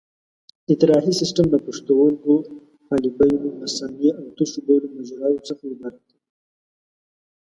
اطراحي 0.73 1.13
سیستم 1.21 1.45
له 1.53 1.59
پښتورګو، 1.65 2.35
حالبینو، 2.87 3.47
مثانې 3.61 4.09
او 4.17 4.23
د 4.29 4.33
تشو 4.37 4.59
بولو 4.65 4.87
مجراوو 4.97 5.45
څخه 5.47 5.63
عبارت 5.73 5.97
دی. 6.07 6.17